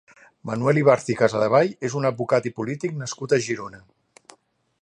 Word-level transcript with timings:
Manuel 0.49 0.79
Ibarz 0.81 1.05
i 1.15 1.17
Casadevall 1.19 1.69
és 1.89 1.97
un 2.01 2.09
advocat 2.11 2.51
i 2.51 2.55
polític 2.61 2.99
nascut 3.03 3.37
a 3.39 3.43
Girona. 3.49 3.83